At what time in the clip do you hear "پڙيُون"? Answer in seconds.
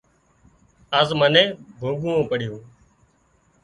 2.29-2.61